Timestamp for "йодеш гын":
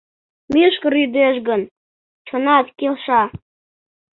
1.01-1.61